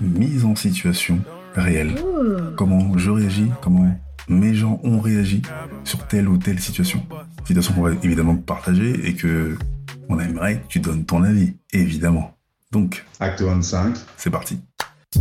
[0.00, 1.20] Mise en situation
[1.54, 1.94] réelle.
[2.56, 3.86] Comment je réagis, comment
[4.28, 5.42] mes gens ont réagi
[5.84, 7.02] sur telle ou telle situation.
[7.44, 9.56] Situation qu'on va évidemment partager et que
[10.08, 12.34] on aimerait que tu donnes ton avis, évidemment.
[12.70, 13.96] Donc, Acte 25.
[14.16, 14.60] c'est parti.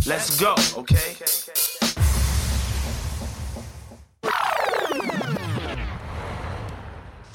[0.05, 0.95] Let's go, okay?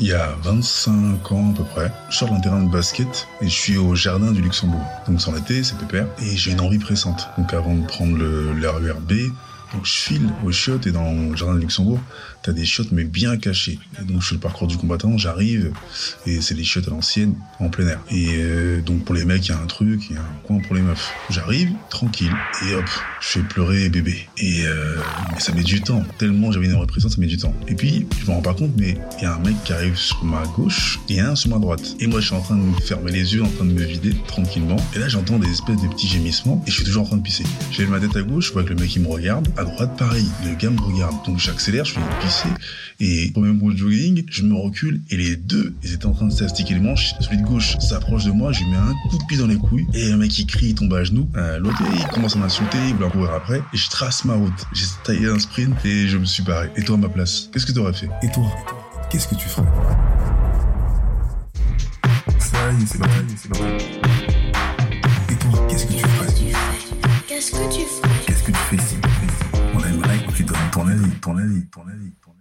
[0.02, 3.44] Il y a 25 ans à peu près, je sors d'un terrain de basket et
[3.44, 4.84] je suis au jardin du Luxembourg.
[5.06, 7.28] Donc c'est en été, c'est pépère, et j'ai une envie pressante.
[7.38, 8.52] Donc avant de prendre le,
[9.72, 12.00] donc je file aux chiottes et dans le jardin de Luxembourg,
[12.42, 13.78] t'as des chiottes mais bien cachées.
[14.06, 15.72] Donc je fais le parcours du combattant, j'arrive
[16.26, 18.00] et c'est des chiottes à l'ancienne en plein air.
[18.10, 20.46] Et euh, donc pour les mecs, il y a un truc, il y a un
[20.46, 21.12] coin pour les meufs.
[21.30, 22.32] J'arrive tranquille
[22.66, 22.84] et hop,
[23.20, 24.28] je fais pleurer bébé.
[24.38, 24.96] Et euh,
[25.32, 27.54] mais ça met du temps, tellement j'avais une pressante, ça met du temps.
[27.68, 29.96] Et puis je me rends pas compte, mais il y a un mec qui arrive
[29.96, 31.96] sur ma gauche et un sur ma droite.
[32.00, 33.84] Et moi je suis en train de me fermer les yeux, en train de me
[33.84, 34.76] vider tranquillement.
[34.94, 37.22] Et là j'entends des espèces de petits gémissements et je suis toujours en train de
[37.22, 37.44] pisser.
[37.70, 39.48] J'ai ma tête à gauche, je vois que le mec il me regarde.
[39.62, 41.24] À droite pareil, le gars me regarde.
[41.24, 42.48] Donc j'accélère, je fais pisser.
[42.98, 46.26] Et au même de jogging, je me recule et les deux, ils étaient en train
[46.26, 47.14] de s'astiquer les manches.
[47.20, 49.58] Celui de gauche s'approche de moi, je lui mets un coup de pied dans les
[49.58, 51.28] couilles et un mec il crie, il tombe à genoux.
[51.36, 54.34] Euh, L'autre il commence à m'insulter, il voulait en courir après et je trace ma
[54.34, 54.66] route.
[54.72, 56.68] J'ai taillé un sprint et je me suis barré.
[56.74, 58.08] Et toi à ma place, qu'est-ce que t'aurais fait?
[58.24, 58.50] Et toi,
[59.10, 59.62] qu'est-ce que tu ferais?
[62.40, 62.50] C'est
[62.86, 64.01] c'est.
[70.00, 72.12] Que tu donnes ton avis, ton avis, ton avis.
[72.22, 72.31] Ton avis.